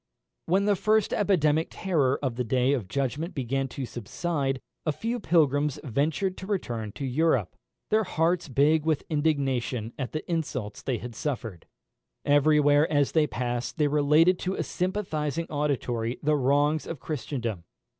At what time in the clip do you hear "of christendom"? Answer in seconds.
16.87-17.65